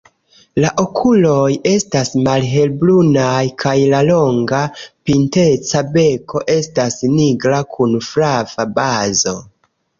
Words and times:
La 0.63 0.69
okuloj 0.83 1.51
estas 1.71 2.09
malhelbrunaj 2.27 3.43
kaj 3.65 3.75
la 3.93 4.01
longa, 4.09 4.63
pinteca 5.11 5.85
beko 5.99 6.45
estas 6.57 7.01
nigra 7.21 7.63
kun 7.77 7.97
flava 8.11 8.71
bazo. 8.81 9.39